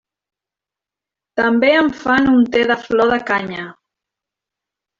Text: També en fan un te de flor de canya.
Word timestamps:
També 1.41 1.69
en 1.81 1.91
fan 1.99 2.31
un 2.33 2.41
te 2.57 2.65
de 2.73 2.79
flor 2.87 3.15
de 3.15 3.21
canya. 3.29 3.69